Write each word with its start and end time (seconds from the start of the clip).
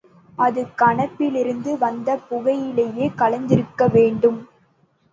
அது 0.37 0.61
கணப்பிலிருந்து 0.77 1.77
வந்த 1.77 2.17
புகையிலே 2.29 2.87
கலந்திருக்க 3.15 3.87
வேண்டும். 3.87 4.39